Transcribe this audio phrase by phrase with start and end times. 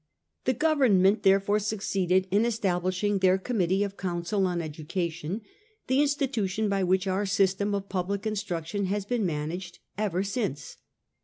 [0.45, 5.41] The Government therefore succeeded in establishing their Committee of Council on Education,
[5.85, 10.77] the institution by which our system of public instruction has been managed ever since.